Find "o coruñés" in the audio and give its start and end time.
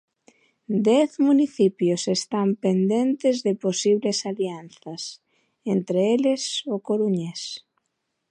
6.75-7.41